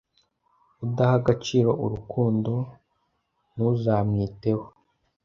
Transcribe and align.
Udaha 0.85 1.15
agaciro 1.19 1.69
urukundo 1.83 2.51
nuzamwiteho 3.55 4.65